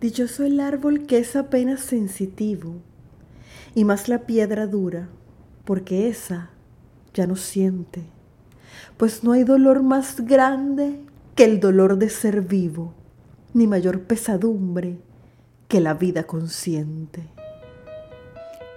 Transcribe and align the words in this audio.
Dichoso 0.00 0.44
el 0.44 0.60
árbol 0.60 1.06
que 1.06 1.18
es 1.18 1.36
apenas 1.36 1.80
sensitivo, 1.80 2.76
y 3.74 3.84
más 3.84 4.08
la 4.08 4.20
piedra 4.20 4.66
dura, 4.66 5.08
porque 5.64 6.08
esa 6.08 6.50
ya 7.12 7.26
no 7.26 7.36
siente, 7.36 8.02
pues 8.96 9.24
no 9.24 9.32
hay 9.32 9.44
dolor 9.44 9.82
más 9.82 10.24
grande 10.24 11.00
que 11.34 11.44
el 11.44 11.60
dolor 11.60 11.98
de 11.98 12.08
ser 12.08 12.40
vivo, 12.40 12.94
ni 13.52 13.66
mayor 13.66 14.02
pesadumbre 14.02 14.98
que 15.68 15.80
la 15.80 15.94
vida 15.94 16.24
consciente. 16.24 17.28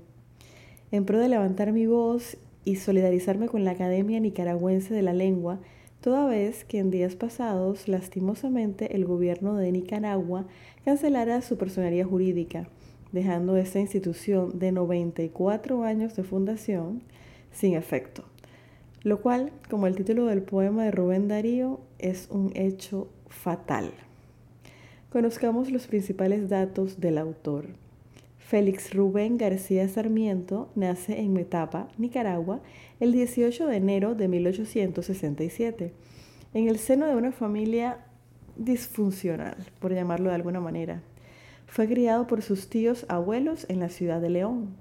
En 0.90 1.04
pro 1.04 1.20
de 1.20 1.28
levantar 1.28 1.70
mi 1.70 1.86
voz 1.86 2.36
y 2.64 2.74
solidarizarme 2.74 3.46
con 3.46 3.62
la 3.62 3.70
Academia 3.70 4.18
Nicaragüense 4.18 4.92
de 4.92 5.02
la 5.02 5.12
Lengua, 5.12 5.60
toda 6.00 6.26
vez 6.26 6.64
que 6.64 6.80
en 6.80 6.90
días 6.90 7.14
pasados, 7.14 7.86
lastimosamente, 7.86 8.96
el 8.96 9.04
gobierno 9.04 9.54
de 9.54 9.70
Nicaragua 9.70 10.46
cancelara 10.84 11.42
su 11.42 11.56
personería 11.56 12.04
jurídica, 12.04 12.66
dejando 13.12 13.56
esta 13.56 13.78
institución 13.78 14.58
de 14.58 14.72
94 14.72 15.84
años 15.84 16.16
de 16.16 16.24
fundación 16.24 17.04
sin 17.52 17.74
efecto. 17.74 18.24
Lo 19.04 19.20
cual, 19.20 19.52
como 19.70 19.86
el 19.86 19.94
título 19.94 20.26
del 20.26 20.42
poema 20.42 20.82
de 20.82 20.90
Rubén 20.90 21.28
Darío, 21.28 21.78
es 22.00 22.26
un 22.32 22.50
hecho 22.56 23.06
fatal. 23.28 23.92
Conozcamos 25.14 25.70
los 25.70 25.86
principales 25.86 26.48
datos 26.48 26.98
del 26.98 27.18
autor. 27.18 27.66
Félix 28.38 28.92
Rubén 28.92 29.38
García 29.38 29.86
Sarmiento 29.86 30.68
nace 30.74 31.20
en 31.20 31.32
Metapa, 31.32 31.86
Nicaragua, 31.98 32.62
el 32.98 33.12
18 33.12 33.68
de 33.68 33.76
enero 33.76 34.16
de 34.16 34.26
1867, 34.26 35.92
en 36.52 36.68
el 36.68 36.78
seno 36.78 37.06
de 37.06 37.14
una 37.14 37.30
familia 37.30 37.98
disfuncional, 38.56 39.54
por 39.78 39.94
llamarlo 39.94 40.30
de 40.30 40.34
alguna 40.34 40.58
manera. 40.58 41.00
Fue 41.68 41.86
criado 41.86 42.26
por 42.26 42.42
sus 42.42 42.68
tíos 42.68 43.06
abuelos 43.08 43.66
en 43.68 43.78
la 43.78 43.90
ciudad 43.90 44.20
de 44.20 44.30
León. 44.30 44.74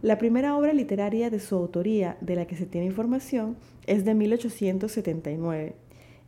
La 0.00 0.16
primera 0.16 0.56
obra 0.56 0.72
literaria 0.72 1.28
de 1.28 1.40
su 1.40 1.56
autoría, 1.56 2.16
de 2.22 2.36
la 2.36 2.46
que 2.46 2.56
se 2.56 2.64
tiene 2.64 2.86
información, 2.86 3.58
es 3.86 4.06
de 4.06 4.14
1879 4.14 5.74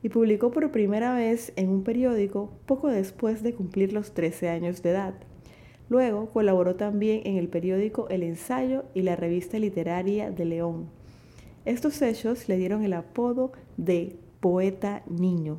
y 0.02 0.08
publicó 0.08 0.50
por 0.50 0.70
primera 0.70 1.14
vez 1.14 1.52
en 1.56 1.68
un 1.68 1.82
periódico 1.84 2.52
poco 2.66 2.88
después 2.88 3.42
de 3.42 3.54
cumplir 3.54 3.92
los 3.92 4.12
13 4.12 4.48
años 4.48 4.82
de 4.82 4.90
edad. 4.90 5.14
Luego 5.88 6.26
colaboró 6.26 6.76
también 6.76 7.22
en 7.24 7.36
el 7.36 7.48
periódico 7.48 8.08
El 8.08 8.22
Ensayo 8.22 8.84
y 8.94 9.02
la 9.02 9.16
revista 9.16 9.58
literaria 9.58 10.30
de 10.30 10.44
León. 10.44 10.88
Estos 11.64 12.00
hechos 12.00 12.48
le 12.48 12.56
dieron 12.56 12.84
el 12.84 12.92
apodo 12.94 13.52
de 13.76 14.16
poeta 14.40 15.02
niño. 15.08 15.58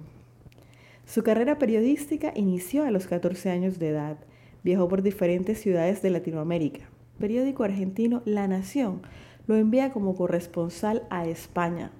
Su 1.06 1.24
carrera 1.24 1.60
periodística 1.60 2.32
inició 2.36 2.86
a 2.86 2.92
los 2.92 3.08
14 3.08 3.50
años 3.50 3.78
de 3.78 3.90
edad. 3.90 4.18
Viajó 4.64 4.88
por 4.88 5.02
diferentes 5.02 5.60
ciudades 5.60 6.02
de 6.02 6.10
Latinoamérica. 6.10 6.80
El 6.80 7.20
periódico 7.20 7.64
argentino 7.64 8.22
La 8.26 8.48
Nación 8.48 9.02
lo 9.46 9.58
envía 9.58 9.92
como 9.92 10.16
corresponsal 10.16 11.04
a 11.10 11.26
España. 11.28 11.92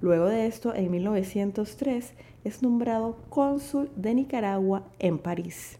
Luego 0.00 0.26
de 0.26 0.46
esto, 0.46 0.74
en 0.74 0.90
1903, 0.90 2.12
es 2.44 2.62
nombrado 2.62 3.16
cónsul 3.30 3.90
de 3.96 4.14
Nicaragua 4.14 4.84
en 4.98 5.18
París. 5.18 5.78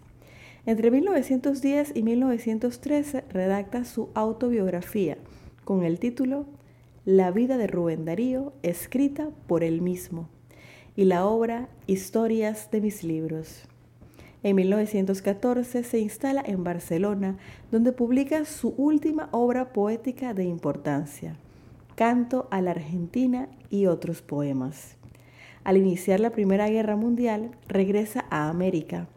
Entre 0.64 0.90
1910 0.90 1.92
y 1.94 2.02
1913 2.02 3.24
redacta 3.30 3.84
su 3.84 4.08
autobiografía 4.14 5.18
con 5.64 5.84
el 5.84 6.00
título 6.00 6.46
La 7.04 7.30
vida 7.30 7.56
de 7.56 7.66
Rubén 7.66 8.04
Darío, 8.04 8.52
escrita 8.62 9.30
por 9.46 9.62
él 9.62 9.80
mismo, 9.80 10.28
y 10.96 11.04
la 11.04 11.26
obra 11.26 11.68
Historias 11.86 12.70
de 12.70 12.80
mis 12.80 13.04
libros. 13.04 13.68
En 14.42 14.56
1914 14.56 15.84
se 15.84 15.98
instala 15.98 16.42
en 16.44 16.64
Barcelona, 16.64 17.36
donde 17.70 17.92
publica 17.92 18.44
su 18.44 18.74
última 18.76 19.28
obra 19.32 19.72
poética 19.72 20.34
de 20.34 20.44
importancia, 20.44 21.36
Canto 21.96 22.46
a 22.52 22.60
la 22.60 22.70
Argentina 22.70 23.48
y 23.70 23.86
otros 23.86 24.22
poemas. 24.22 24.96
Al 25.64 25.76
iniciar 25.76 26.20
la 26.20 26.30
Primera 26.30 26.68
Guerra 26.68 26.94
Mundial, 26.94 27.50
regresa 27.66 28.26
a 28.30 28.48
América 28.48 29.08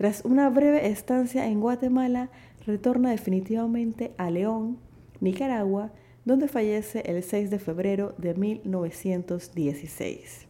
tras 0.00 0.24
una 0.24 0.48
breve 0.48 0.88
estancia 0.88 1.46
en 1.46 1.60
Guatemala, 1.60 2.30
retorna 2.66 3.10
definitivamente 3.10 4.14
a 4.16 4.30
León, 4.30 4.78
Nicaragua, 5.20 5.92
donde 6.24 6.48
fallece 6.48 7.02
el 7.04 7.22
6 7.22 7.50
de 7.50 7.58
febrero 7.58 8.14
de 8.16 8.34
1916. 8.34 10.46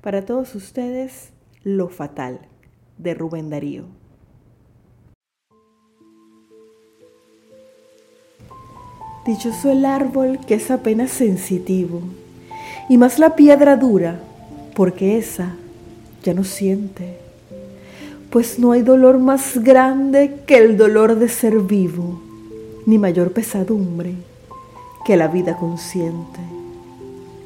Para 0.00 0.24
todos 0.24 0.56
ustedes, 0.56 1.32
Lo 1.62 1.88
Fatal, 1.88 2.48
de 2.98 3.14
Rubén 3.14 3.48
Darío. 3.48 3.84
Dichoso 9.26 9.70
el 9.70 9.84
árbol 9.84 10.38
que 10.46 10.54
es 10.54 10.70
apenas 10.70 11.10
sensitivo, 11.10 12.00
y 12.88 12.98
más 12.98 13.18
la 13.18 13.36
piedra 13.36 13.76
dura, 13.76 14.20
porque 14.74 15.18
esa 15.18 15.54
ya 16.22 16.34
no 16.34 16.44
siente 16.44 17.20
pues 18.30 18.60
no 18.60 18.72
hay 18.72 18.82
dolor 18.82 19.18
más 19.18 19.58
grande 19.58 20.42
que 20.46 20.56
el 20.56 20.76
dolor 20.76 21.18
de 21.18 21.28
ser 21.28 21.58
vivo, 21.58 22.22
ni 22.86 22.96
mayor 22.96 23.32
pesadumbre 23.32 24.14
que 25.04 25.16
la 25.16 25.26
vida 25.26 25.56
consciente. 25.56 26.38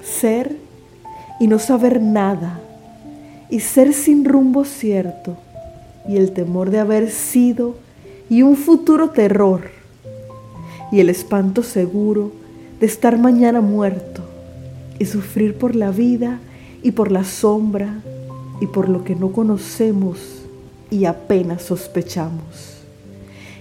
Ser 0.03 0.57
y 1.41 1.47
no 1.47 1.59
saber 1.59 2.03
nada, 2.03 2.61
y 3.49 3.61
ser 3.61 3.95
sin 3.95 4.27
rumbo 4.27 4.67
cierto, 4.67 5.37
y 6.07 6.19
el 6.19 6.33
temor 6.33 6.71
de 6.71 6.81
haber 6.81 7.11
sido, 7.11 7.77
y 8.29 8.43
un 8.43 8.57
futuro 8.57 9.11
terror, 9.11 9.71
y 10.93 11.01
el 11.01 11.11
espanto 11.11 11.63
seguro 11.63 12.33
de 12.81 12.87
estar 12.87 13.19
mañana 13.19 13.61
muerto, 13.61 14.23
y 14.99 15.07
sufrir 15.07 15.57
por 15.57 15.75
la 15.75 15.91
vida 15.91 16.39
y 16.83 16.93
por 16.93 17.11
la 17.11 17.25
sombra 17.25 18.01
y 18.61 18.67
por 18.67 18.89
lo 18.89 19.05
que 19.05 19.17
no 19.17 19.33
conocemos 19.33 20.19
y 20.91 21.05
apenas 21.05 21.63
sospechamos. 21.63 22.77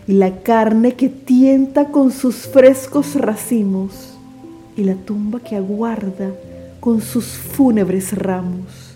Y 0.08 0.14
la 0.14 0.42
carne 0.42 0.94
que 0.94 1.10
tienta 1.10 1.88
con 1.90 2.12
sus 2.12 2.48
frescos 2.48 3.16
racimos 3.16 4.14
y 4.76 4.84
la 4.84 4.96
tumba 4.96 5.40
que 5.40 5.56
aguarda 5.56 6.32
con 6.80 7.02
sus 7.02 7.26
fúnebres 7.26 8.16
ramos 8.18 8.96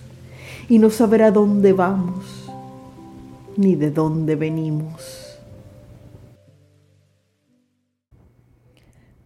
y 0.68 0.80
no 0.80 0.90
saber 0.90 1.24
a 1.24 1.32
dónde 1.32 1.72
vamos 1.72 2.26
ni 3.56 3.76
de 3.76 3.90
dónde 3.90 4.36
venimos. 4.36 5.17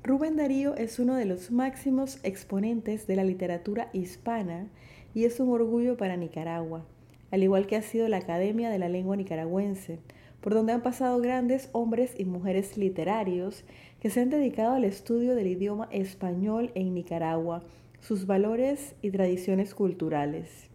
Rubén 0.04 0.36
Darío 0.36 0.76
es 0.76 1.00
uno 1.00 1.16
de 1.16 1.26
los 1.26 1.52
máximos 1.52 2.20
exponentes 2.24 3.08
de 3.08 3.16
la 3.16 3.24
literatura 3.24 3.90
hispana 3.94 4.68
y 5.14 5.26
es 5.26 5.40
un 5.40 5.50
orgullo 5.50 5.98
para 5.98 6.18
Nicaragua 6.18 6.86
al 7.32 7.44
igual 7.44 7.66
que 7.66 7.78
ha 7.78 7.82
sido 7.82 8.08
la 8.10 8.18
Academia 8.18 8.70
de 8.70 8.78
la 8.78 8.90
Lengua 8.90 9.16
Nicaragüense, 9.16 10.00
por 10.42 10.54
donde 10.54 10.74
han 10.74 10.82
pasado 10.82 11.20
grandes 11.20 11.70
hombres 11.72 12.14
y 12.20 12.26
mujeres 12.26 12.78
literarios 12.78 13.64
que 14.02 14.10
se 14.10 14.22
han 14.22 14.30
dedicado 14.30 14.74
al 14.76 14.84
estudio 14.84 15.34
del 15.34 15.48
idioma 15.48 15.88
español 15.92 16.72
en 16.76 16.94
Nicaragua, 16.94 17.64
sus 18.02 18.26
valores 18.26 18.96
y 19.02 19.12
tradiciones 19.12 19.74
culturales. 19.74 20.68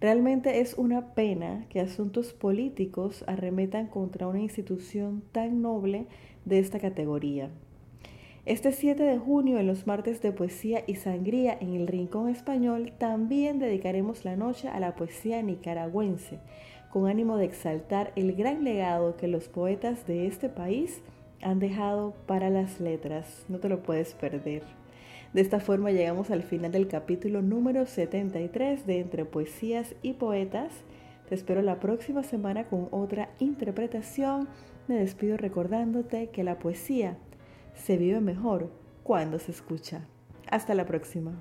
Realmente 0.00 0.60
es 0.60 0.74
una 0.74 1.14
pena 1.14 1.66
que 1.70 1.80
asuntos 1.80 2.34
políticos 2.34 3.24
arremetan 3.26 3.86
contra 3.86 4.28
una 4.28 4.40
institución 4.40 5.22
tan 5.32 5.62
noble 5.62 6.06
de 6.44 6.58
esta 6.58 6.78
categoría. 6.78 7.50
Este 8.46 8.70
7 8.70 9.02
de 9.02 9.18
junio, 9.18 9.58
en 9.58 9.66
los 9.66 9.88
martes 9.88 10.22
de 10.22 10.30
poesía 10.30 10.84
y 10.86 10.94
sangría 10.94 11.58
en 11.60 11.74
el 11.74 11.88
Rincón 11.88 12.28
Español, 12.28 12.92
también 12.96 13.58
dedicaremos 13.58 14.24
la 14.24 14.36
noche 14.36 14.68
a 14.68 14.78
la 14.78 14.94
poesía 14.94 15.42
nicaragüense, 15.42 16.38
con 16.92 17.08
ánimo 17.08 17.38
de 17.38 17.46
exaltar 17.46 18.12
el 18.14 18.36
gran 18.36 18.62
legado 18.62 19.16
que 19.16 19.26
los 19.26 19.48
poetas 19.48 20.06
de 20.06 20.28
este 20.28 20.48
país 20.48 21.00
han 21.42 21.58
dejado 21.58 22.14
para 22.26 22.48
las 22.48 22.78
letras. 22.78 23.44
No 23.48 23.58
te 23.58 23.68
lo 23.68 23.82
puedes 23.82 24.14
perder. 24.14 24.62
De 25.32 25.40
esta 25.40 25.58
forma 25.58 25.90
llegamos 25.90 26.30
al 26.30 26.44
final 26.44 26.70
del 26.70 26.86
capítulo 26.86 27.42
número 27.42 27.84
73 27.84 28.86
de 28.86 29.00
Entre 29.00 29.24
Poesías 29.24 29.96
y 30.02 30.12
Poetas. 30.12 30.70
Te 31.28 31.34
espero 31.34 31.62
la 31.62 31.80
próxima 31.80 32.22
semana 32.22 32.68
con 32.68 32.86
otra 32.92 33.28
interpretación. 33.40 34.46
Me 34.86 34.94
despido 34.94 35.36
recordándote 35.36 36.28
que 36.28 36.44
la 36.44 36.60
poesía 36.60 37.18
se 37.76 37.96
vive 37.96 38.20
mejor 38.20 38.70
cuando 39.02 39.38
se 39.38 39.52
escucha. 39.52 40.06
Hasta 40.50 40.74
la 40.74 40.86
próxima. 40.86 41.40